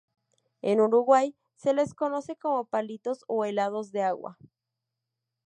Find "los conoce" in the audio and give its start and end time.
1.73-2.35